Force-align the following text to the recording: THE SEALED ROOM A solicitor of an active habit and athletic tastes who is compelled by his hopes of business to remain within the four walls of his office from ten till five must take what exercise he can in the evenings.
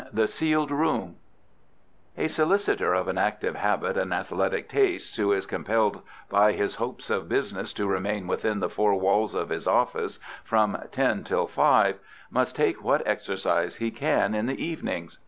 THE 0.11 0.27
SEALED 0.27 0.71
ROOM 0.71 1.17
A 2.17 2.27
solicitor 2.27 2.95
of 2.95 3.07
an 3.07 3.19
active 3.19 3.55
habit 3.55 3.99
and 3.99 4.11
athletic 4.11 4.67
tastes 4.67 5.15
who 5.15 5.31
is 5.31 5.45
compelled 5.45 6.01
by 6.27 6.53
his 6.53 6.73
hopes 6.73 7.11
of 7.11 7.29
business 7.29 7.71
to 7.73 7.85
remain 7.85 8.25
within 8.25 8.61
the 8.61 8.69
four 8.71 8.95
walls 8.95 9.35
of 9.35 9.49
his 9.49 9.67
office 9.67 10.17
from 10.43 10.75
ten 10.89 11.23
till 11.23 11.45
five 11.45 11.99
must 12.31 12.55
take 12.55 12.83
what 12.83 13.05
exercise 13.05 13.75
he 13.75 13.91
can 13.91 14.33
in 14.33 14.47
the 14.47 14.59
evenings. 14.59 15.19